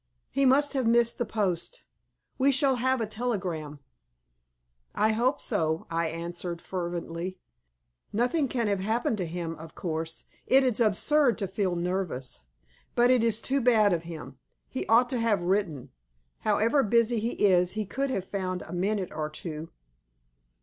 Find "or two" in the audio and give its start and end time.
19.11-19.69